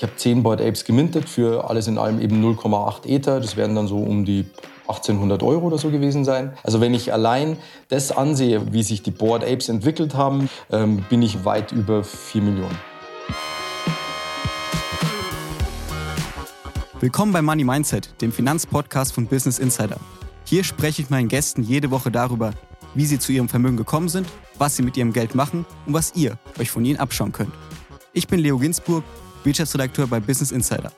[0.00, 3.38] Ich habe 10 Board Apes gemintet für alles in allem eben 0,8 Ether.
[3.38, 4.46] Das werden dann so um die
[4.88, 6.54] 1800 Euro oder so gewesen sein.
[6.62, 11.20] Also wenn ich allein das ansehe, wie sich die Board Apes entwickelt haben, ähm, bin
[11.20, 12.78] ich weit über 4 Millionen.
[17.00, 19.98] Willkommen bei Money Mindset, dem Finanzpodcast von Business Insider.
[20.46, 22.54] Hier spreche ich meinen Gästen jede Woche darüber,
[22.94, 24.26] wie sie zu ihrem Vermögen gekommen sind,
[24.56, 27.52] was sie mit ihrem Geld machen und was ihr euch von ihnen abschauen könnt.
[28.14, 29.04] Ich bin Leo Ginsburg,
[29.44, 30.92] Wirtschaftsredakteur bei Business Insider.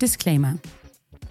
[0.00, 0.56] Disclaimer.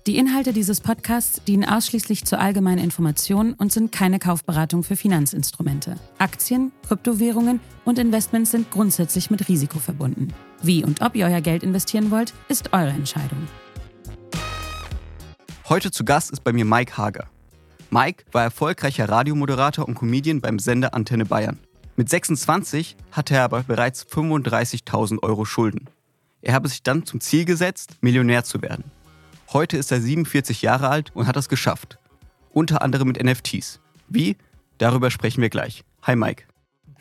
[0.05, 5.95] Die Inhalte dieses Podcasts dienen ausschließlich zur allgemeinen Information und sind keine Kaufberatung für Finanzinstrumente.
[6.17, 10.33] Aktien, Kryptowährungen und Investments sind grundsätzlich mit Risiko verbunden.
[10.61, 13.47] Wie und ob ihr euer Geld investieren wollt, ist eure Entscheidung.
[15.67, 17.27] Heute zu Gast ist bei mir Mike Hager.
[17.91, 21.59] Mike war erfolgreicher Radiomoderator und Comedian beim Sender Antenne Bayern.
[21.99, 25.89] Mit 26 hatte er aber bereits 35.000 Euro Schulden.
[26.41, 28.85] Er habe sich dann zum Ziel gesetzt, Millionär zu werden.
[29.51, 31.99] Heute ist er 47 Jahre alt und hat es geschafft.
[32.51, 33.81] Unter anderem mit NFTs.
[34.07, 34.37] Wie?
[34.77, 35.83] Darüber sprechen wir gleich.
[36.03, 36.45] Hi Mike.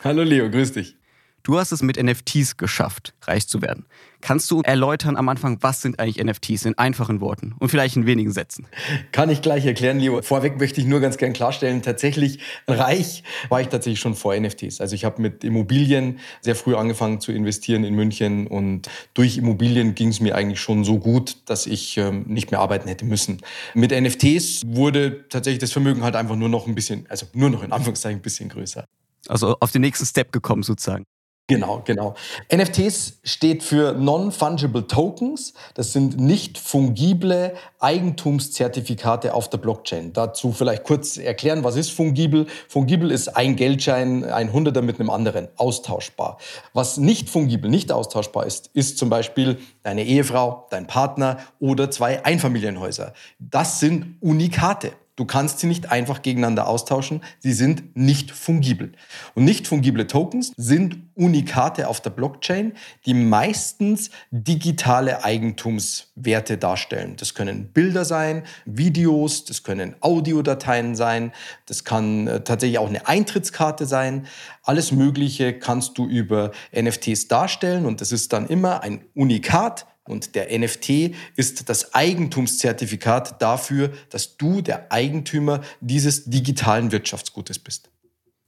[0.03, 0.97] Hallo Leo, grüß dich.
[1.43, 3.85] Du hast es mit NFTs geschafft, reich zu werden.
[4.21, 8.05] Kannst du erläutern am Anfang, was sind eigentlich NFTs in einfachen Worten und vielleicht in
[8.05, 8.67] wenigen Sätzen?
[9.13, 10.21] Kann ich gleich erklären, Leo.
[10.21, 14.81] Vorweg möchte ich nur ganz gern klarstellen, tatsächlich reich war ich tatsächlich schon vor NFTs.
[14.81, 19.95] Also ich habe mit Immobilien sehr früh angefangen zu investieren in München und durch Immobilien
[19.95, 23.39] ging es mir eigentlich schon so gut, dass ich ähm, nicht mehr arbeiten hätte müssen.
[23.73, 27.63] Mit NFTs wurde tatsächlich das Vermögen halt einfach nur noch ein bisschen, also nur noch
[27.63, 28.83] in Anführungszeichen ein bisschen größer.
[29.27, 31.05] Also auf den nächsten Step gekommen sozusagen.
[31.49, 32.13] Genau, genau.
[32.53, 35.55] NFTs steht für Non-Fungible Tokens.
[35.73, 40.13] Das sind nicht fungible Eigentumszertifikate auf der Blockchain.
[40.13, 42.45] Dazu vielleicht kurz erklären, was ist fungibel?
[42.67, 46.37] Fungibel ist ein Geldschein, ein Hunderter mit einem anderen, austauschbar.
[46.73, 52.23] Was nicht fungibel, nicht austauschbar ist, ist zum Beispiel deine Ehefrau, dein Partner oder zwei
[52.23, 53.13] Einfamilienhäuser.
[53.39, 54.91] Das sind Unikate.
[55.19, 57.19] Du kannst sie nicht einfach gegeneinander austauschen.
[57.39, 58.93] Sie sind nicht fungibel.
[59.35, 62.71] Und nicht fungible Tokens sind Unikate auf der Blockchain,
[63.05, 67.17] die meistens digitale Eigentumswerte darstellen.
[67.17, 71.33] Das können Bilder sein, Videos, das können Audiodateien sein,
[71.65, 74.25] das kann äh, tatsächlich auch eine Eintrittskarte sein.
[74.63, 80.35] Alles Mögliche kannst du über NFTs darstellen und das ist dann immer ein Unikat und
[80.35, 87.89] der NFT ist das Eigentumszertifikat dafür, dass du der Eigentümer dieses digitalen Wirtschaftsgutes bist.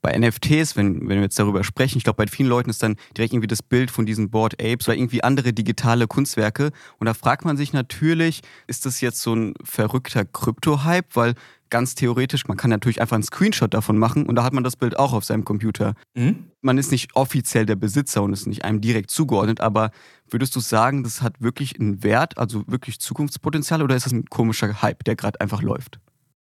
[0.02, 2.96] Bei NFTs, wenn, wenn wir jetzt darüber sprechen, ich glaube, bei vielen Leuten ist dann
[3.16, 6.72] direkt irgendwie das Bild von diesen Board Apes oder irgendwie andere digitale Kunstwerke.
[6.98, 11.14] Und da fragt man sich natürlich, ist das jetzt so ein verrückter Krypto-Hype?
[11.14, 11.34] Weil
[11.72, 14.76] ganz theoretisch, man kann natürlich einfach einen Screenshot davon machen und da hat man das
[14.76, 15.94] Bild auch auf seinem Computer.
[16.14, 16.50] Mhm.
[16.60, 19.90] Man ist nicht offiziell der Besitzer und ist nicht einem direkt zugeordnet, aber
[20.28, 24.26] würdest du sagen, das hat wirklich einen Wert, also wirklich Zukunftspotenzial oder ist das ein
[24.26, 25.98] komischer Hype, der gerade einfach läuft?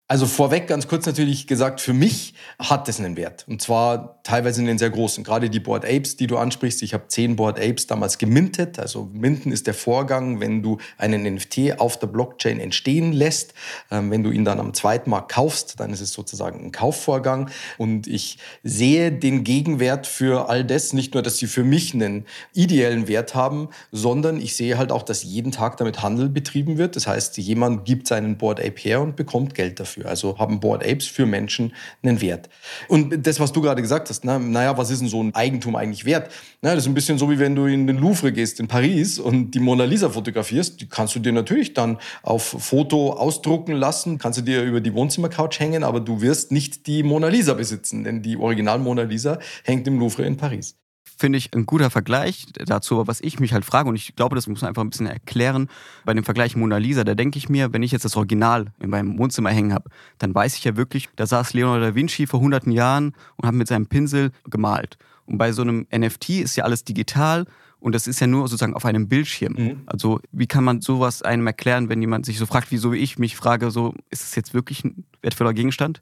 [0.09, 3.43] Also vorweg ganz kurz natürlich gesagt, für mich hat das einen Wert.
[3.45, 5.21] Und zwar teilweise einen sehr großen.
[5.21, 6.81] Gerade die Board Apes, die du ansprichst.
[6.81, 8.79] Ich habe zehn Board Apes damals gemintet.
[8.79, 13.53] Also minten ist der Vorgang, wenn du einen NFT auf der Blockchain entstehen lässt.
[13.91, 17.49] Ähm, wenn du ihn dann am Zweitmarkt kaufst, dann ist es sozusagen ein Kaufvorgang.
[17.77, 20.93] Und ich sehe den Gegenwert für all das.
[20.93, 25.03] Nicht nur, dass sie für mich einen ideellen Wert haben, sondern ich sehe halt auch,
[25.03, 26.95] dass jeden Tag damit Handel betrieben wird.
[26.95, 30.09] Das heißt, jemand gibt seinen Board Ape her und bekommt Geld dafür dafür.
[30.09, 32.49] Also haben Board Apes für Menschen einen Wert.
[32.87, 35.75] Und das, was du gerade gesagt hast, na, naja, was ist denn so ein Eigentum
[35.75, 36.31] eigentlich wert?
[36.61, 39.19] Na, das ist ein bisschen so, wie wenn du in den Louvre gehst in Paris
[39.19, 40.81] und die Mona Lisa fotografierst.
[40.81, 44.93] Die kannst du dir natürlich dann auf Foto ausdrucken lassen, kannst du dir über die
[44.93, 49.39] Wohnzimmercouch hängen, aber du wirst nicht die Mona Lisa besitzen, denn die Original Mona Lisa
[49.63, 50.77] hängt im Louvre in Paris
[51.17, 52.95] finde ich ein guter Vergleich dazu.
[52.95, 55.07] Aber was ich mich halt frage, und ich glaube, das muss man einfach ein bisschen
[55.07, 55.69] erklären,
[56.05, 58.89] bei dem Vergleich Mona Lisa, da denke ich mir, wenn ich jetzt das Original in
[58.89, 59.89] meinem Wohnzimmer hängen habe,
[60.19, 63.55] dann weiß ich ja wirklich, da saß Leonardo da Vinci vor hunderten Jahren und hat
[63.55, 64.97] mit seinem Pinsel gemalt.
[65.25, 67.45] Und bei so einem NFT ist ja alles digital
[67.79, 69.53] und das ist ja nur sozusagen auf einem Bildschirm.
[69.57, 69.81] Mhm.
[69.85, 72.97] Also wie kann man sowas einem erklären, wenn jemand sich so fragt, wie so wie
[72.97, 76.01] ich mich frage, so ist es jetzt wirklich ein wertvoller Gegenstand?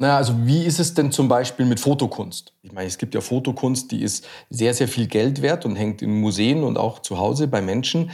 [0.00, 2.52] Naja, also wie ist es denn zum Beispiel mit Fotokunst?
[2.62, 6.02] Ich meine, es gibt ja Fotokunst, die ist sehr, sehr viel Geld wert und hängt
[6.02, 8.12] in Museen und auch zu Hause bei Menschen.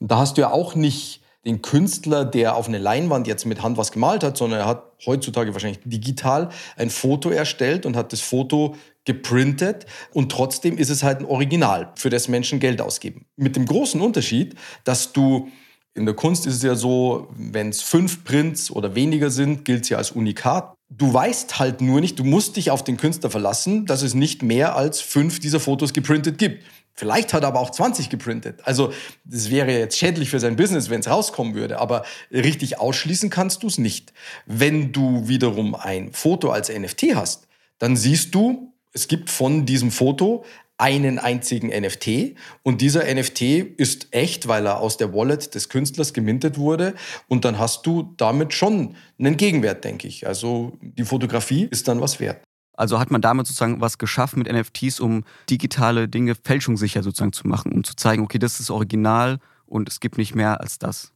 [0.00, 3.76] Da hast du ja auch nicht den Künstler, der auf eine Leinwand jetzt mit Hand
[3.78, 8.20] was gemalt hat, sondern er hat heutzutage wahrscheinlich digital ein Foto erstellt und hat das
[8.20, 8.74] Foto
[9.04, 13.24] geprintet und trotzdem ist es halt ein Original, für das Menschen Geld ausgeben.
[13.36, 15.48] Mit dem großen Unterschied, dass du
[15.94, 19.84] in der Kunst ist es ja so, wenn es fünf Prints oder weniger sind, gilt
[19.84, 20.74] es ja als Unikat.
[20.92, 24.42] Du weißt halt nur nicht, du musst dich auf den Künstler verlassen, dass es nicht
[24.42, 26.64] mehr als fünf dieser Fotos geprintet gibt.
[26.94, 28.60] Vielleicht hat er aber auch 20 geprintet.
[28.64, 28.92] Also
[29.24, 31.78] das wäre jetzt schädlich für sein Business, wenn es rauskommen würde.
[31.78, 34.12] Aber richtig ausschließen kannst du es nicht.
[34.46, 37.46] Wenn du wiederum ein Foto als NFT hast,
[37.78, 40.44] dann siehst du, es gibt von diesem Foto
[40.80, 43.42] einen einzigen NFT und dieser NFT
[43.76, 46.94] ist echt, weil er aus der Wallet des Künstlers gemintet wurde
[47.28, 50.26] und dann hast du damit schon einen Gegenwert, denke ich.
[50.26, 52.42] Also die Fotografie ist dann was wert.
[52.74, 57.46] Also hat man damit sozusagen was geschaffen mit NFTs, um digitale Dinge fälschungssicher sozusagen zu
[57.46, 61.12] machen, um zu zeigen, okay, das ist original und es gibt nicht mehr als das.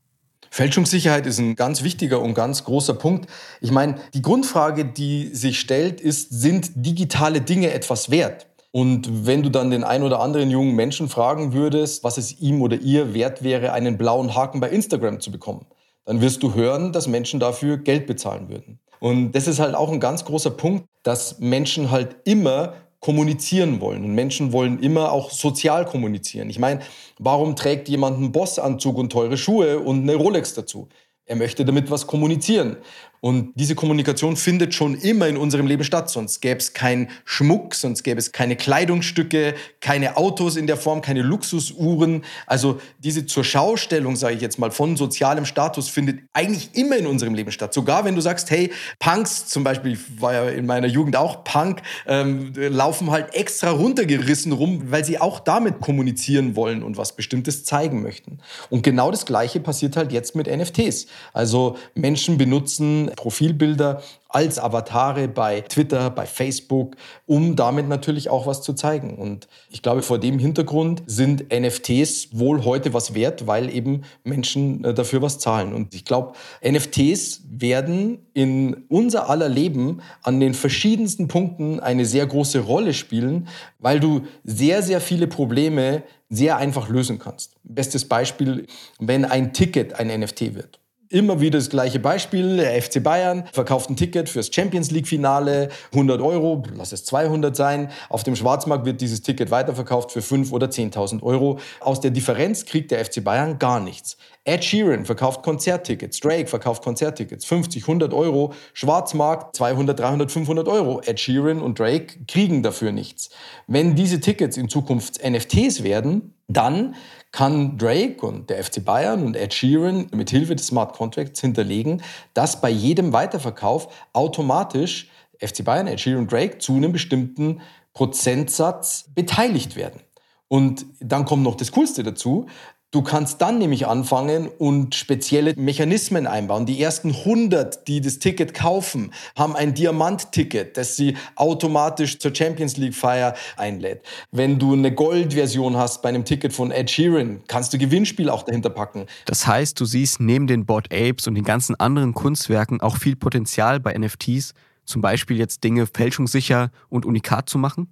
[0.50, 3.30] Fälschungssicherheit ist ein ganz wichtiger und ganz großer Punkt.
[3.60, 8.46] Ich meine, die Grundfrage, die sich stellt, ist, sind digitale Dinge etwas wert?
[8.76, 12.60] Und wenn du dann den ein oder anderen jungen Menschen fragen würdest, was es ihm
[12.60, 15.64] oder ihr wert wäre, einen blauen Haken bei Instagram zu bekommen,
[16.04, 18.80] dann wirst du hören, dass Menschen dafür Geld bezahlen würden.
[18.98, 24.02] Und das ist halt auch ein ganz großer Punkt, dass Menschen halt immer kommunizieren wollen.
[24.02, 26.50] Und Menschen wollen immer auch sozial kommunizieren.
[26.50, 26.80] Ich meine,
[27.20, 30.88] warum trägt jemand einen Bossanzug und teure Schuhe und eine Rolex dazu?
[31.26, 32.76] Er möchte damit was kommunizieren.
[33.24, 36.10] Und diese Kommunikation findet schon immer in unserem Leben statt.
[36.10, 41.00] Sonst gäbe es keinen Schmuck, sonst gäbe es keine Kleidungsstücke, keine Autos in der Form,
[41.00, 42.22] keine Luxusuhren.
[42.46, 47.06] Also diese zur Schaustellung, sage ich jetzt mal, von sozialem Status findet eigentlich immer in
[47.06, 47.72] unserem Leben statt.
[47.72, 51.44] Sogar wenn du sagst, hey, Punks zum Beispiel, ich war ja in meiner Jugend auch
[51.44, 57.16] Punk, ähm, laufen halt extra runtergerissen rum, weil sie auch damit kommunizieren wollen und was
[57.16, 58.40] Bestimmtes zeigen möchten.
[58.68, 61.06] Und genau das Gleiche passiert halt jetzt mit NFTs.
[61.32, 68.62] Also Menschen benutzen Profilbilder als Avatare bei Twitter, bei Facebook, um damit natürlich auch was
[68.62, 69.16] zu zeigen.
[69.16, 74.84] Und ich glaube, vor dem Hintergrund sind NFTs wohl heute was wert, weil eben Menschen
[74.84, 75.72] äh, dafür was zahlen.
[75.72, 76.32] Und ich glaube,
[76.68, 83.48] NFTs werden in unser aller Leben an den verschiedensten Punkten eine sehr große Rolle spielen,
[83.78, 87.54] weil du sehr, sehr viele Probleme sehr einfach lösen kannst.
[87.62, 88.66] Bestes Beispiel,
[88.98, 90.80] wenn ein Ticket ein NFT wird.
[91.14, 92.56] Immer wieder das gleiche Beispiel.
[92.56, 97.54] Der FC Bayern verkauft ein Ticket fürs Champions League Finale, 100 Euro, lass es 200
[97.54, 97.92] sein.
[98.08, 101.60] Auf dem Schwarzmarkt wird dieses Ticket weiterverkauft für 5 oder 10.000 Euro.
[101.78, 104.16] Aus der Differenz kriegt der FC Bayern gar nichts.
[104.42, 111.00] Ed Sheeran verkauft Konzerttickets, Drake verkauft Konzerttickets, 50, 100 Euro, Schwarzmarkt 200, 300, 500 Euro.
[111.06, 113.30] Ed Sheeran und Drake kriegen dafür nichts.
[113.68, 116.94] Wenn diese Tickets in Zukunft NFTs werden, dann
[117.34, 122.00] kann Drake und der FC Bayern und Ed Sheeran mit Hilfe des Smart Contracts hinterlegen,
[122.32, 125.10] dass bei jedem Weiterverkauf automatisch
[125.40, 127.60] FC Bayern, Ed Sheeran und Drake zu einem bestimmten
[127.92, 130.00] Prozentsatz beteiligt werden.
[130.46, 132.46] Und dann kommt noch das Coolste dazu.
[132.94, 136.64] Du kannst dann nämlich anfangen und spezielle Mechanismen einbauen.
[136.64, 142.76] Die ersten 100, die das Ticket kaufen, haben ein Diamant-Ticket, das sie automatisch zur Champions
[142.76, 144.02] League-Feier einlädt.
[144.30, 148.44] Wenn du eine Gold-Version hast bei einem Ticket von Ed Sheeran, kannst du Gewinnspiel auch
[148.44, 149.06] dahinter packen.
[149.26, 153.16] Das heißt, du siehst neben den Board Apes und den ganzen anderen Kunstwerken auch viel
[153.16, 154.54] Potenzial bei NFTs,
[154.84, 157.88] zum Beispiel jetzt Dinge fälschungssicher und unikat zu machen?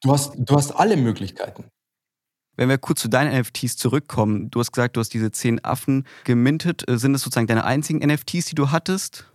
[0.00, 1.64] Du hast, du hast alle Möglichkeiten.
[2.56, 6.06] Wenn wir kurz zu deinen NFTs zurückkommen, du hast gesagt, du hast diese zehn Affen
[6.24, 6.88] gemintet.
[6.88, 9.26] Äh, sind das sozusagen deine einzigen NFTs, die du hattest?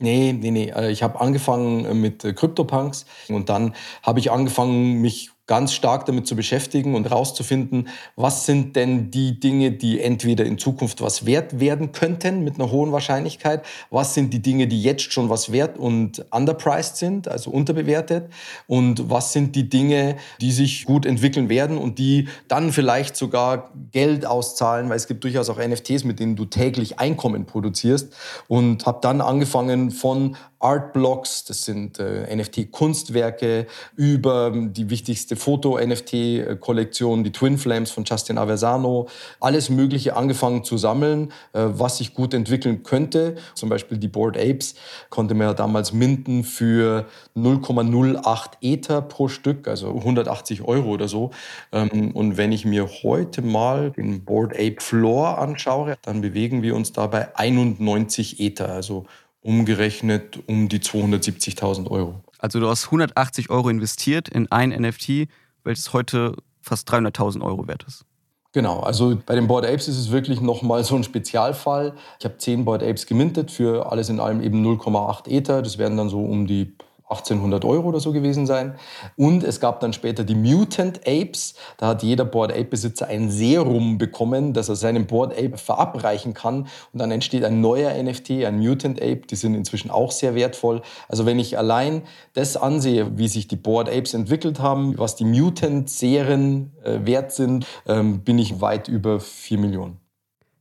[0.00, 0.70] Nee, nee, nee.
[0.70, 6.06] Äh, ich habe angefangen äh, mit CryptoPunks und dann habe ich angefangen, mich ganz stark
[6.06, 11.26] damit zu beschäftigen und herauszufinden, was sind denn die Dinge, die entweder in Zukunft was
[11.26, 15.50] wert werden könnten mit einer hohen Wahrscheinlichkeit, was sind die Dinge, die jetzt schon was
[15.50, 18.30] wert und underpriced sind, also unterbewertet
[18.66, 23.70] und was sind die Dinge, die sich gut entwickeln werden und die dann vielleicht sogar
[23.90, 28.14] Geld auszahlen, weil es gibt durchaus auch NFTs, mit denen du täglich Einkommen produzierst
[28.48, 37.32] und habe dann angefangen von Artblocks, das sind äh, NFT-Kunstwerke, über die wichtigste Foto-NFT-Kollektion, die
[37.32, 39.08] Twin Flames von Justin Aversano,
[39.40, 43.36] alles Mögliche angefangen zu sammeln, äh, was sich gut entwickeln könnte.
[43.54, 44.74] Zum Beispiel die Board Apes
[45.10, 51.30] konnte man ja damals minden für 0,08 Ether pro Stück, also 180 Euro oder so.
[51.72, 56.74] Ähm, und wenn ich mir heute mal den Board Ape Floor anschaue, dann bewegen wir
[56.74, 59.06] uns dabei 91 Ether, also
[59.48, 62.22] umgerechnet um die 270.000 Euro.
[62.38, 65.26] Also du hast 180 Euro investiert in ein NFT,
[65.64, 68.04] welches heute fast 300.000 Euro wert ist.
[68.52, 71.94] Genau, also bei den Board Apes ist es wirklich nochmal so ein Spezialfall.
[72.18, 75.62] Ich habe 10 Board Apes gemintet für alles in allem eben 0,8 Ether.
[75.62, 76.76] Das wären dann so um die
[77.10, 78.74] 1800 Euro oder so gewesen sein.
[79.16, 81.54] Und es gab dann später die Mutant Apes.
[81.78, 86.34] Da hat jeder Board Ape Besitzer ein Serum bekommen, das er seinem Board Ape verabreichen
[86.34, 86.68] kann.
[86.92, 89.22] Und dann entsteht ein neuer NFT, ein Mutant Ape.
[89.30, 90.82] Die sind inzwischen auch sehr wertvoll.
[91.08, 92.02] Also wenn ich allein
[92.34, 97.66] das ansehe, wie sich die Board Apes entwickelt haben, was die Mutant-Serien äh, wert sind,
[97.86, 99.98] ähm, bin ich weit über 4 Millionen.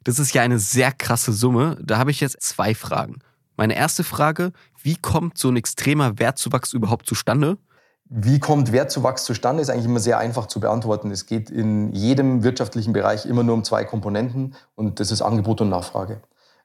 [0.04, 1.78] Das ist ja eine sehr krasse Summe.
[1.84, 3.20] Da habe ich jetzt zwei Fragen.
[3.58, 4.52] Meine erste Frage,
[4.84, 7.58] wie kommt so ein extremer Wertzuwachs überhaupt zustande?
[8.06, 11.10] Wie kommt Wertzuwachs zustande, ist eigentlich immer sehr einfach zu beantworten.
[11.10, 15.60] Es geht in jedem wirtschaftlichen Bereich immer nur um zwei Komponenten und das ist Angebot
[15.60, 16.22] und Nachfrage.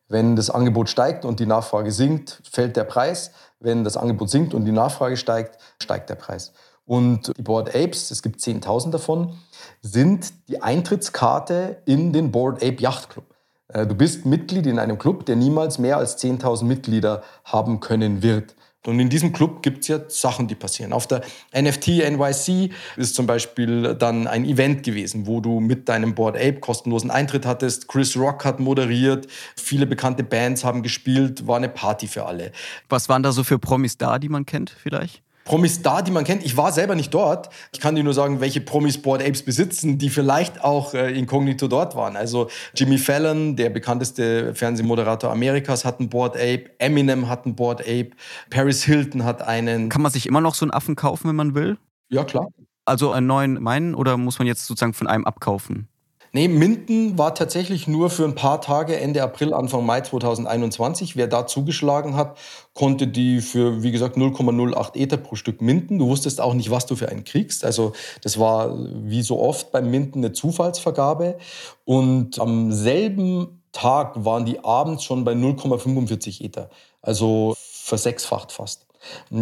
[0.08, 3.30] Wenn das Angebot steigt und die Nachfrage sinkt, fällt der Preis.
[3.58, 6.52] Wenn das Angebot sinkt und die Nachfrage steigt, steigt der Preis.
[6.84, 9.38] Und die Board Apes, es gibt 10.000 davon,
[9.80, 13.31] sind die Eintrittskarte in den Board Ape Yacht Club.
[13.72, 18.22] Äh, du bist Mitglied in einem Club, der niemals mehr als 10.000 Mitglieder haben können
[18.22, 18.54] wird.
[18.84, 20.92] Und in diesem Club gibt es ja Sachen, die passieren.
[20.92, 21.22] Auf der
[21.54, 26.58] NFT NYC ist zum Beispiel dann ein Event gewesen, wo du mit deinem Board Ape
[26.58, 27.86] kostenlosen Eintritt hattest.
[27.86, 32.50] Chris Rock hat moderiert, viele bekannte Bands haben gespielt, war eine Party für alle.
[32.88, 35.22] Was waren da so für Promis da, die man kennt vielleicht?
[35.44, 36.44] Promis da, die man kennt.
[36.44, 37.48] Ich war selber nicht dort.
[37.72, 41.68] Ich kann dir nur sagen, welche Promis Board Apes besitzen, die vielleicht auch äh, inkognito
[41.68, 42.16] dort waren.
[42.16, 46.70] Also Jimmy Fallon, der bekannteste Fernsehmoderator Amerikas, hat ein Board Ape.
[46.78, 48.10] Eminem hat ein Board Ape.
[48.50, 49.88] Paris Hilton hat einen.
[49.88, 51.76] Kann man sich immer noch so einen Affen kaufen, wenn man will?
[52.08, 52.48] Ja, klar.
[52.84, 55.88] Also einen neuen meinen oder muss man jetzt sozusagen von einem abkaufen?
[56.34, 61.14] Nee, Minden war tatsächlich nur für ein paar Tage Ende April, Anfang Mai 2021.
[61.14, 62.38] Wer da zugeschlagen hat,
[62.72, 65.98] konnte die für, wie gesagt, 0,08 Ether pro Stück minden.
[65.98, 67.66] Du wusstest auch nicht, was du für einen kriegst.
[67.66, 71.36] Also das war wie so oft beim Minden eine Zufallsvergabe.
[71.84, 76.70] Und am selben Tag waren die abends schon bei 0,45 Ether.
[77.02, 78.86] Also versechsfacht fast.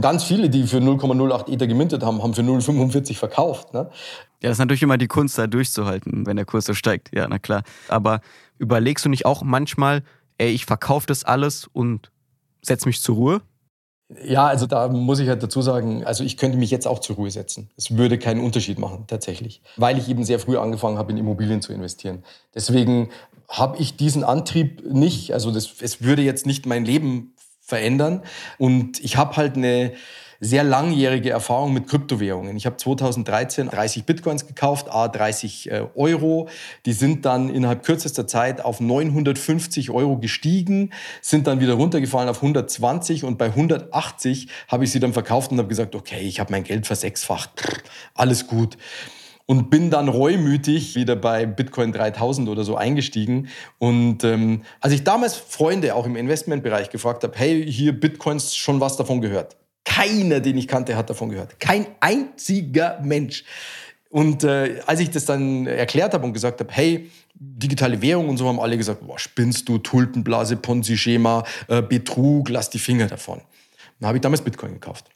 [0.00, 3.73] Ganz viele, die für 0,08 Ether gemintet haben, haben für 0,45 verkauft.
[3.75, 3.90] Ne?
[4.43, 7.11] Ja, das ist natürlich immer die Kunst, da durchzuhalten, wenn der Kurs so steigt.
[7.14, 7.62] Ja, na klar.
[7.88, 8.21] Aber
[8.59, 10.02] überlegst du nicht auch manchmal,
[10.38, 12.11] ey, ich verkaufe das alles und
[12.62, 13.43] setze mich zur Ruhe?
[14.25, 17.17] Ja, also da muss ich halt dazu sagen, also ich könnte mich jetzt auch zur
[17.17, 17.71] Ruhe setzen.
[17.76, 19.62] Es würde keinen Unterschied machen, tatsächlich.
[19.76, 22.25] Weil ich eben sehr früh angefangen habe, in Immobilien zu investieren.
[22.55, 23.11] Deswegen
[23.49, 27.35] habe ich diesen Antrieb nicht, also das, es würde jetzt nicht mein Leben
[27.71, 28.23] verändern.
[28.59, 29.93] Und ich habe halt eine
[30.41, 32.57] sehr langjährige Erfahrung mit Kryptowährungen.
[32.57, 36.49] Ich habe 2013 30 Bitcoins gekauft, a 30 äh, Euro.
[36.87, 42.39] Die sind dann innerhalb kürzester Zeit auf 950 Euro gestiegen, sind dann wieder runtergefallen auf
[42.39, 46.50] 120 und bei 180 habe ich sie dann verkauft und habe gesagt, okay, ich habe
[46.53, 47.50] mein Geld versechsfacht,
[48.15, 48.79] alles gut
[49.47, 53.49] und bin dann reumütig wieder bei Bitcoin 3000 oder so eingestiegen.
[53.79, 58.81] Und ähm, als ich damals Freunde auch im Investmentbereich gefragt habe, hey, hier Bitcoins schon
[58.81, 59.57] was davon gehört.
[59.85, 61.59] Keiner, den ich kannte, hat davon gehört.
[61.59, 63.45] Kein einziger Mensch.
[64.11, 68.37] Und äh, als ich das dann erklärt habe und gesagt habe, hey, digitale Währung und
[68.37, 73.41] so, haben alle gesagt, boah, spinnst du, Tulpenblase, Ponzi-Schema, äh, Betrug, lass die Finger davon.
[74.01, 75.07] Dann habe ich damals Bitcoin gekauft.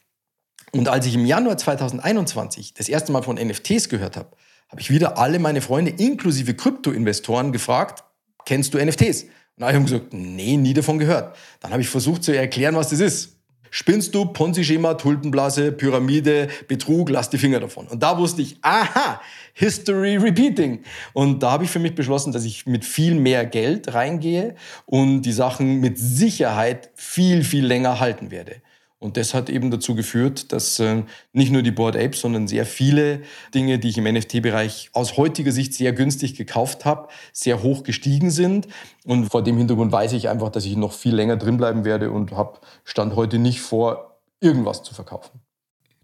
[0.73, 4.30] Und als ich im Januar 2021 das erste Mal von NFTs gehört habe,
[4.68, 8.02] habe ich wieder alle meine Freunde, inklusive Krypto-Investoren, gefragt,
[8.44, 9.26] kennst du NFTs?
[9.56, 11.37] Und alle haben gesagt, nee, nie davon gehört.
[11.61, 13.35] Dann habe ich versucht zu erklären, was das ist.
[13.71, 17.88] Spinnst du Ponzi-Schema, Tulpenblase, Pyramide, Betrug, lass die Finger davon.
[17.88, 19.21] Und da wusste ich, aha,
[19.52, 20.85] History repeating.
[21.12, 24.54] Und da habe ich für mich beschlossen, dass ich mit viel mehr Geld reingehe
[24.87, 28.62] und die Sachen mit Sicherheit viel, viel länger halten werde.
[29.04, 31.02] Und das hat eben dazu geführt, dass äh,
[31.34, 33.20] nicht nur die Board Apes, sondern sehr viele
[33.54, 38.30] Dinge, die ich im NFT-Bereich aus heutiger Sicht sehr günstig gekauft habe, sehr hoch gestiegen
[38.30, 38.66] sind.
[39.04, 42.11] Und vor dem Hintergrund weiß ich einfach, dass ich noch viel länger drin bleiben werde
[42.11, 45.38] und habe Stand heute nicht vor, irgendwas zu verkaufen.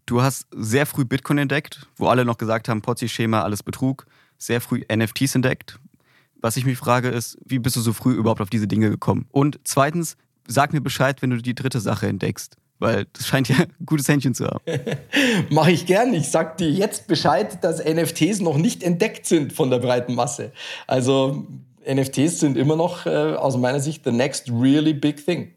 [0.04, 4.04] Du hast sehr früh Bitcoin entdeckt, wo alle noch gesagt haben, Pozzi-Schema, alles Betrug.
[4.36, 5.80] Sehr früh NFTs entdeckt.
[6.34, 9.24] Was ich mich frage ist, wie bist du so früh überhaupt auf diese Dinge gekommen?
[9.30, 12.58] Und zweitens, sag mir Bescheid, wenn du die dritte Sache entdeckst.
[12.80, 14.64] Weil das scheint ja ein gutes Händchen zu haben.
[15.50, 16.12] Mache ich gern.
[16.14, 20.50] Ich sag dir jetzt Bescheid, dass NFTs noch nicht entdeckt sind von der breiten Masse.
[20.86, 21.46] Also
[21.86, 25.52] NFTs sind immer noch äh, aus meiner Sicht the next really big thing.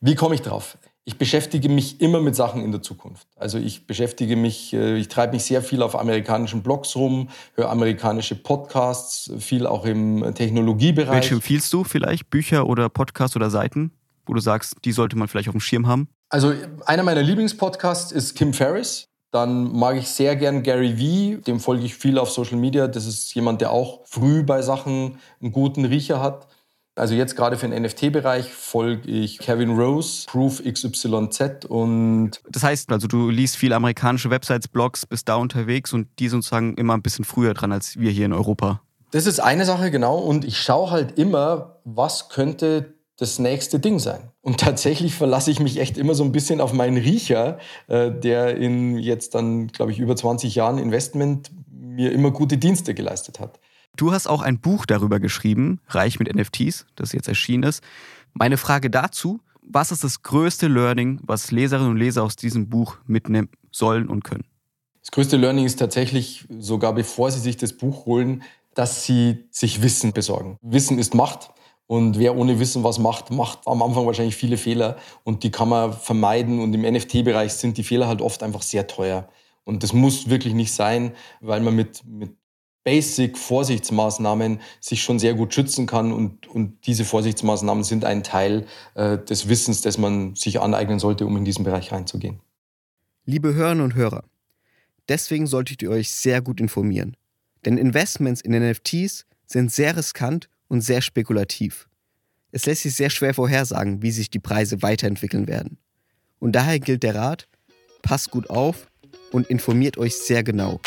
[0.00, 0.76] Wie komme ich drauf?
[1.06, 3.26] Ich beschäftige mich immer mit Sachen in der Zukunft.
[3.36, 7.70] Also ich beschäftige mich, äh, ich treibe mich sehr viel auf amerikanischen Blogs rum, höre
[7.70, 11.14] amerikanische Podcasts, viel auch im Technologiebereich.
[11.14, 12.28] Welche empfiehlst du vielleicht?
[12.28, 13.92] Bücher oder Podcasts oder Seiten,
[14.26, 16.08] wo du sagst, die sollte man vielleicht auf dem Schirm haben?
[16.28, 16.52] Also
[16.84, 19.08] einer meiner Lieblingspodcasts ist Kim Ferriss.
[19.30, 22.88] Dann mag ich sehr gern Gary Vee, dem folge ich viel auf Social Media.
[22.88, 26.48] Das ist jemand, der auch früh bei Sachen einen guten Riecher hat.
[26.94, 32.40] Also jetzt gerade für den NFT-Bereich folge ich Kevin Rose, Proof XYZ und...
[32.48, 36.74] Das heißt, also du liest viele amerikanische Websites, Blogs, bist da unterwegs und die sozusagen
[36.78, 38.80] immer ein bisschen früher dran als wir hier in Europa.
[39.10, 40.16] Das ist eine Sache, genau.
[40.16, 44.30] Und ich schaue halt immer, was könnte das nächste Ding sein.
[44.42, 47.58] Und tatsächlich verlasse ich mich echt immer so ein bisschen auf meinen Riecher,
[47.88, 52.94] äh, der in jetzt dann, glaube ich, über 20 Jahren Investment mir immer gute Dienste
[52.94, 53.58] geleistet hat.
[53.96, 57.82] Du hast auch ein Buch darüber geschrieben, Reich mit NFTs, das jetzt erschienen ist.
[58.34, 62.98] Meine Frage dazu, was ist das größte Learning, was Leserinnen und Leser aus diesem Buch
[63.06, 64.44] mitnehmen sollen und können?
[65.00, 68.42] Das größte Learning ist tatsächlich, sogar bevor sie sich das Buch holen,
[68.74, 70.58] dass sie sich Wissen besorgen.
[70.60, 71.50] Wissen ist Macht.
[71.86, 75.68] Und wer ohne Wissen was macht, macht am Anfang wahrscheinlich viele Fehler und die kann
[75.68, 76.60] man vermeiden.
[76.60, 79.28] Und im NFT-Bereich sind die Fehler halt oft einfach sehr teuer.
[79.64, 82.36] Und das muss wirklich nicht sein, weil man mit, mit
[82.84, 86.12] Basic-Vorsichtsmaßnahmen sich schon sehr gut schützen kann.
[86.12, 91.26] Und, und diese Vorsichtsmaßnahmen sind ein Teil äh, des Wissens, das man sich aneignen sollte,
[91.26, 92.40] um in diesen Bereich reinzugehen.
[93.24, 94.24] Liebe Hörerinnen und Hörer,
[95.08, 97.16] deswegen solltet ihr euch sehr gut informieren.
[97.64, 101.88] Denn Investments in NFTs sind sehr riskant und sehr spekulativ.
[102.52, 105.78] Es lässt sich sehr schwer vorhersagen, wie sich die Preise weiterentwickeln werden.
[106.38, 107.48] Und daher gilt der Rat,
[108.02, 108.88] passt gut auf
[109.32, 110.80] und informiert euch sehr genau.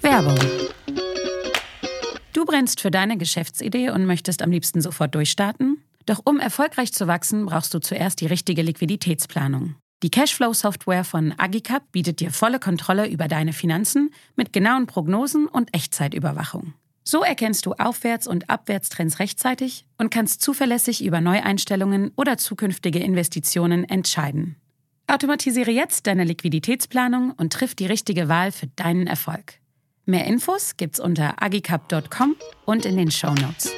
[0.00, 0.38] Werbung.
[2.32, 5.82] Du brennst für deine Geschäftsidee und möchtest am liebsten sofort durchstarten?
[6.06, 9.74] Doch um erfolgreich zu wachsen, brauchst du zuerst die richtige Liquiditätsplanung.
[10.02, 15.74] Die Cashflow-Software von Agicap bietet dir volle Kontrolle über deine Finanzen mit genauen Prognosen und
[15.74, 16.74] Echtzeitüberwachung.
[17.10, 23.84] So erkennst du Aufwärts- und Abwärtstrends rechtzeitig und kannst zuverlässig über Neueinstellungen oder zukünftige Investitionen
[23.84, 24.56] entscheiden.
[25.06, 29.54] Automatisiere jetzt deine Liquiditätsplanung und triff die richtige Wahl für deinen Erfolg.
[30.04, 32.36] Mehr Infos gibt's unter agicap.com
[32.66, 33.72] und in den Show Notes.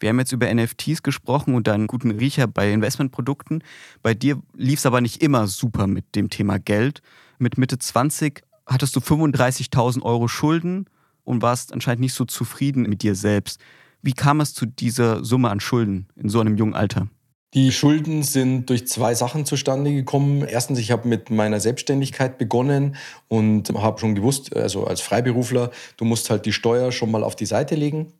[0.00, 3.62] Wir haben jetzt über NFTs gesprochen und einen guten Riecher bei Investmentprodukten.
[4.02, 7.02] Bei dir lief es aber nicht immer super mit dem Thema Geld.
[7.38, 10.86] Mit Mitte 20 hattest du 35.000 Euro Schulden
[11.24, 13.60] und warst anscheinend nicht so zufrieden mit dir selbst.
[14.02, 17.08] Wie kam es zu dieser Summe an Schulden in so einem jungen Alter?
[17.54, 20.42] Die Schulden sind durch zwei Sachen zustande gekommen.
[20.42, 22.96] Erstens, ich habe mit meiner Selbstständigkeit begonnen
[23.28, 27.34] und habe schon gewusst, also als Freiberufler, du musst halt die Steuer schon mal auf
[27.34, 28.12] die Seite legen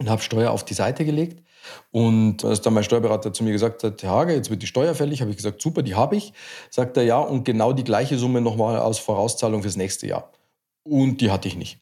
[0.00, 1.44] und habe Steuer auf die Seite gelegt.
[1.92, 4.94] Und als dann mein Steuerberater zu mir gesagt hat, Herr Hager, jetzt wird die Steuer
[4.94, 6.32] fällig, habe ich gesagt, super, die habe ich.
[6.70, 10.32] Sagt er, ja, und genau die gleiche Summe nochmal aus Vorauszahlung fürs nächste Jahr.
[10.82, 11.78] Und die hatte ich nicht.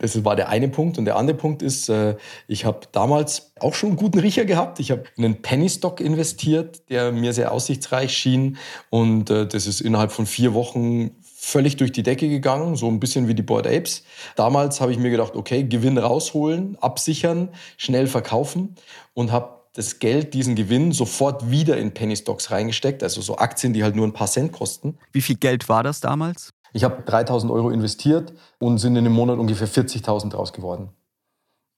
[0.00, 0.98] Das war der eine Punkt.
[0.98, 2.16] Und der andere Punkt ist, äh,
[2.48, 4.80] ich habe damals auch schon einen guten Riecher gehabt.
[4.80, 8.58] Ich habe in einen Penny Stock investiert, der mir sehr aussichtsreich schien.
[8.90, 13.00] Und äh, das ist innerhalb von vier Wochen völlig durch die Decke gegangen, so ein
[13.00, 14.04] bisschen wie die Board Apes.
[14.36, 17.48] Damals habe ich mir gedacht, okay, Gewinn rausholen, absichern,
[17.78, 18.76] schnell verkaufen
[19.14, 23.72] und habe das Geld, diesen Gewinn sofort wieder in Penny Stocks reingesteckt, also so Aktien,
[23.72, 24.98] die halt nur ein paar Cent kosten.
[25.12, 26.52] Wie viel Geld war das damals?
[26.72, 30.90] Ich habe 3000 Euro investiert und sind in einem Monat ungefähr 40.000 draus geworden.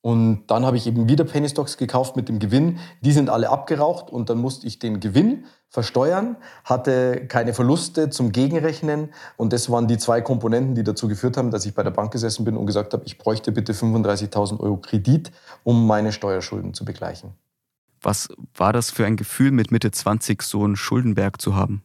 [0.02, 2.80] Und dann habe ich eben wieder Penny Stocks gekauft mit dem Gewinn.
[3.02, 8.32] Die sind alle abgeraucht und dann musste ich den Gewinn versteuern, hatte keine Verluste zum
[8.32, 9.10] Gegenrechnen.
[9.36, 12.12] Und das waren die zwei Komponenten, die dazu geführt haben, dass ich bei der Bank
[12.12, 15.30] gesessen bin und gesagt habe, ich bräuchte bitte 35.000 Euro Kredit,
[15.62, 17.30] um meine Steuerschulden zu begleichen.
[18.02, 21.84] Was war das für ein Gefühl, mit Mitte 20 so einen Schuldenberg zu haben?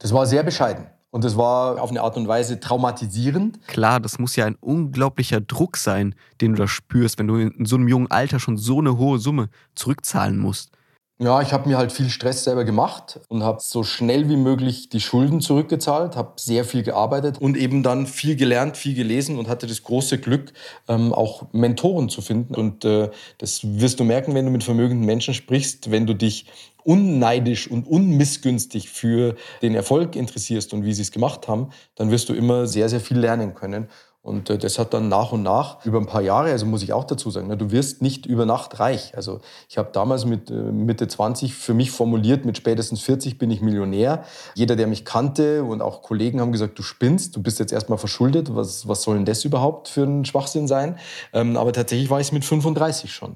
[0.00, 0.86] Das war sehr bescheiden.
[1.12, 3.66] Und das war auf eine Art und Weise traumatisierend.
[3.66, 7.66] Klar, das muss ja ein unglaublicher Druck sein, den du da spürst, wenn du in
[7.66, 10.70] so einem jungen Alter schon so eine hohe Summe zurückzahlen musst.
[11.22, 14.88] Ja, ich habe mir halt viel Stress selber gemacht und habe so schnell wie möglich
[14.88, 19.46] die Schulden zurückgezahlt, habe sehr viel gearbeitet und eben dann viel gelernt, viel gelesen und
[19.46, 20.52] hatte das große Glück,
[20.88, 22.56] ähm, auch Mentoren zu finden.
[22.56, 23.08] Und äh,
[23.38, 26.46] das wirst du merken, wenn du mit vermögenden Menschen sprichst, wenn du dich
[26.82, 32.30] unneidisch und unmissgünstig für den Erfolg interessierst und wie sie es gemacht haben, dann wirst
[32.30, 33.88] du immer sehr, sehr viel lernen können.
[34.22, 36.92] Und äh, das hat dann nach und nach über ein paar Jahre, also muss ich
[36.92, 39.16] auch dazu sagen, ne, du wirst nicht über Nacht reich.
[39.16, 43.50] Also ich habe damals mit äh, Mitte 20 für mich formuliert, mit spätestens 40 bin
[43.50, 44.24] ich Millionär.
[44.54, 47.98] Jeder, der mich kannte und auch Kollegen haben gesagt, du spinnst, du bist jetzt erstmal
[47.98, 50.98] verschuldet, was, was soll denn das überhaupt für ein Schwachsinn sein?
[51.32, 53.34] Ähm, aber tatsächlich war ich es mit 35 schon.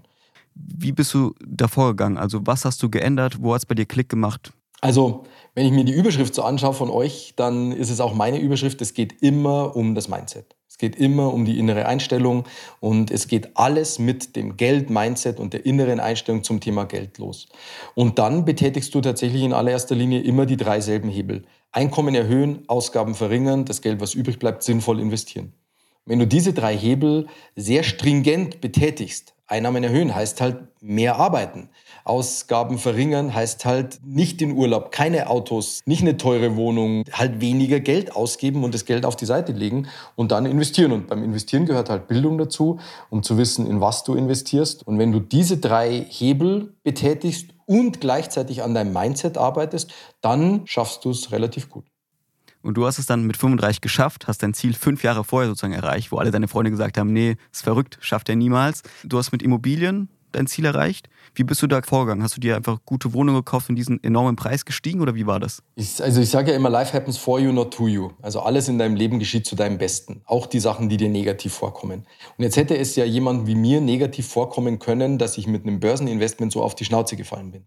[0.54, 2.16] Wie bist du da vorgegangen?
[2.16, 3.38] Also was hast du geändert?
[3.40, 4.52] Wo hat es bei dir Klick gemacht?
[4.80, 8.38] Also, wenn ich mir die Überschrift so anschaue von euch, dann ist es auch meine
[8.38, 8.80] Überschrift.
[8.82, 10.55] Es geht immer um das Mindset.
[10.76, 12.44] Es geht immer um die innere Einstellung
[12.80, 17.48] und es geht alles mit dem Geld-Mindset und der inneren Einstellung zum Thema Geld los.
[17.94, 21.46] Und dann betätigst du tatsächlich in allererster Linie immer die drei selben Hebel.
[21.72, 25.54] Einkommen erhöhen, Ausgaben verringern, das Geld, was übrig bleibt, sinnvoll investieren.
[26.04, 31.70] Wenn du diese drei Hebel sehr stringent betätigst, Einnahmen erhöhen heißt halt mehr arbeiten.
[32.06, 37.80] Ausgaben verringern heißt halt nicht in Urlaub, keine Autos, nicht eine teure Wohnung, halt weniger
[37.80, 40.92] Geld ausgeben und das Geld auf die Seite legen und dann investieren.
[40.92, 42.78] Und beim Investieren gehört halt Bildung dazu,
[43.10, 44.86] um zu wissen, in was du investierst.
[44.86, 51.04] Und wenn du diese drei Hebel betätigst und gleichzeitig an deinem Mindset arbeitest, dann schaffst
[51.04, 51.84] du es relativ gut.
[52.62, 55.72] Und du hast es dann mit 35 geschafft, hast dein Ziel fünf Jahre vorher sozusagen
[55.72, 58.82] erreicht, wo alle deine Freunde gesagt haben, nee, ist verrückt, schafft er niemals.
[59.04, 61.08] Du hast mit Immobilien dein Ziel erreicht.
[61.34, 62.22] Wie bist du da vorgegangen?
[62.22, 65.40] Hast du dir einfach gute Wohnungen gekauft und diesen enormen Preis gestiegen oder wie war
[65.40, 65.62] das?
[65.74, 68.10] Ich, also ich sage ja immer, life happens for you, not to you.
[68.22, 70.22] Also alles in deinem Leben geschieht zu deinem Besten.
[70.24, 72.06] Auch die Sachen, die dir negativ vorkommen.
[72.36, 75.80] Und jetzt hätte es ja jemand wie mir negativ vorkommen können, dass ich mit einem
[75.80, 77.66] Börseninvestment so auf die Schnauze gefallen bin.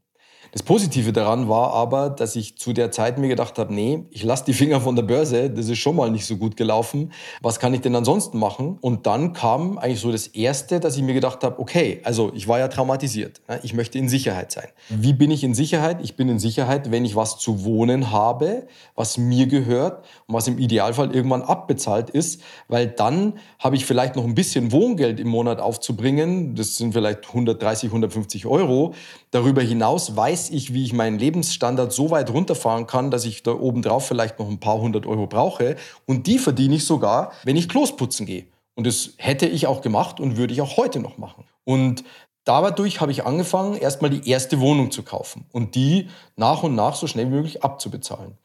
[0.51, 4.23] Das Positive daran war aber, dass ich zu der Zeit mir gedacht habe, nee, ich
[4.23, 7.11] lasse die Finger von der Börse, das ist schon mal nicht so gut gelaufen.
[7.41, 8.77] Was kann ich denn ansonsten machen?
[8.81, 12.47] Und dann kam eigentlich so das Erste, dass ich mir gedacht habe, okay, also ich
[12.47, 13.41] war ja traumatisiert.
[13.61, 14.67] Ich möchte in Sicherheit sein.
[14.89, 15.99] Wie bin ich in Sicherheit?
[16.01, 20.47] Ich bin in Sicherheit, wenn ich was zu wohnen habe, was mir gehört und was
[20.47, 25.27] im Idealfall irgendwann abbezahlt ist, weil dann habe ich vielleicht noch ein bisschen Wohngeld im
[25.27, 26.55] Monat aufzubringen.
[26.55, 28.93] Das sind vielleicht 130, 150 Euro.
[29.31, 33.51] Darüber hinaus weiß ich, wie ich meinen Lebensstandard so weit runterfahren kann, dass ich da
[33.51, 35.75] obendrauf vielleicht noch ein paar hundert Euro brauche.
[36.05, 38.45] Und die verdiene ich sogar, wenn ich Klos putzen gehe.
[38.75, 41.43] Und das hätte ich auch gemacht und würde ich auch heute noch machen.
[41.65, 42.05] Und
[42.45, 46.95] dadurch habe ich angefangen, erstmal die erste Wohnung zu kaufen und die nach und nach
[46.95, 48.37] so schnell wie möglich abzubezahlen.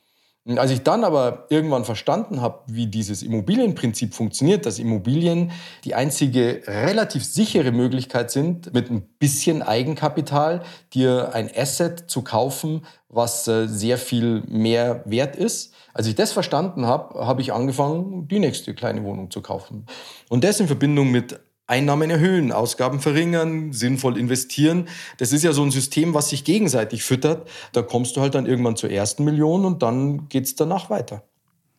[0.46, 5.52] Als ich dann aber irgendwann verstanden habe, wie dieses Immobilienprinzip funktioniert, dass Immobilien
[5.84, 12.84] die einzige relativ sichere Möglichkeit sind, mit ein bisschen Eigenkapital dir ein Asset zu kaufen,
[13.08, 15.72] was äh, sehr viel mehr wert ist.
[15.94, 19.86] Als ich das verstanden habe, habe ich angefangen, die nächste kleine Wohnung zu kaufen.
[20.28, 24.88] Und das in Verbindung mit Einnahmen erhöhen, Ausgaben verringern, sinnvoll investieren.
[25.18, 27.48] Das ist ja so ein System, was sich gegenseitig füttert.
[27.72, 31.24] Da kommst du halt dann irgendwann zur ersten Million und dann geht es danach weiter.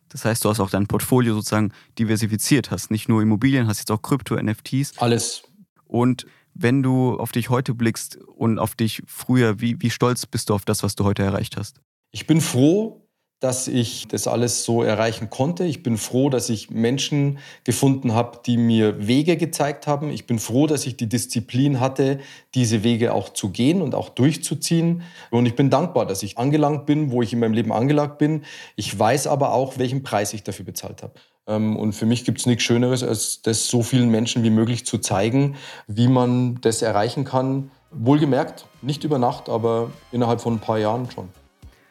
[0.08, 3.90] Das heißt, du hast auch dein Portfolio sozusagen diversifiziert, hast nicht nur Immobilien, hast jetzt
[3.90, 4.98] auch Krypto, NFTs.
[4.98, 5.42] Alles.
[5.84, 10.48] Und wenn du auf dich heute blickst und auf dich früher, wie, wie stolz bist
[10.50, 11.80] du auf das, was du heute erreicht hast?
[12.12, 13.05] Ich bin froh,
[13.40, 15.64] dass ich das alles so erreichen konnte.
[15.64, 20.10] Ich bin froh, dass ich Menschen gefunden habe, die mir Wege gezeigt haben.
[20.10, 22.18] Ich bin froh, dass ich die Disziplin hatte,
[22.54, 25.02] diese Wege auch zu gehen und auch durchzuziehen.
[25.30, 28.42] Und ich bin dankbar, dass ich angelangt bin, wo ich in meinem Leben angelangt bin.
[28.74, 31.12] Ich weiß aber auch, welchen Preis ich dafür bezahlt habe.
[31.46, 34.86] Ähm, und für mich gibt es nichts Schöneres, als das so vielen Menschen wie möglich
[34.86, 37.70] zu zeigen, wie man das erreichen kann.
[37.90, 41.28] Wohlgemerkt, nicht über Nacht, aber innerhalb von ein paar Jahren schon.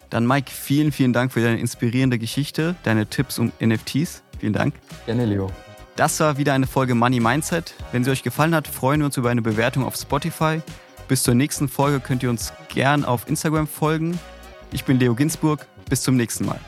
[0.09, 4.23] Dann Mike, vielen, vielen Dank für deine inspirierende Geschichte, deine Tipps um NFTs.
[4.39, 4.75] Vielen Dank.
[5.05, 5.51] Gerne, Leo.
[5.95, 7.73] Das war wieder eine Folge Money Mindset.
[7.91, 10.61] Wenn sie euch gefallen hat, freuen wir uns über eine Bewertung auf Spotify.
[11.07, 14.19] Bis zur nächsten Folge könnt ihr uns gern auf Instagram folgen.
[14.71, 15.65] Ich bin Leo Ginsburg.
[15.89, 16.59] Bis zum nächsten Mal.